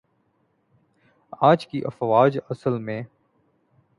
آج 1.41 1.67
کی 1.67 1.81
افواج 1.85 2.37
اصل 2.49 2.77
میں 2.77 3.01